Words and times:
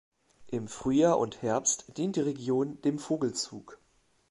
Im 0.47 0.67
Frühjahr 0.67 1.19
und 1.19 1.43
Herbst 1.43 1.95
dient 1.95 2.15
die 2.15 2.21
Region 2.21 2.81
dem 2.81 2.97
Vogelzug. 2.97 3.77